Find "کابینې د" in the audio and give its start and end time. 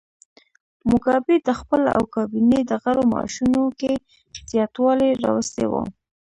2.15-2.71